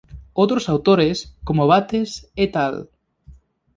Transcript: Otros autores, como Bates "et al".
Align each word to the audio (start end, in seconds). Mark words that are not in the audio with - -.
Otros 0.33 0.67
autores, 0.67 1.35
como 1.43 1.67
Bates 1.67 2.31
"et 2.35 2.55
al". 2.55 2.89